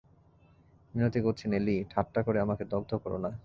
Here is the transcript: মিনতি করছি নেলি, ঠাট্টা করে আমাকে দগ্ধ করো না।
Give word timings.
মিনতি 0.93 1.19
করছি 1.21 1.45
নেলি, 1.47 1.75
ঠাট্টা 1.89 2.19
করে 2.23 2.37
আমাকে 2.39 2.63
দগ্ধ 2.65 2.91
করো 2.95 3.17
না। 3.17 3.31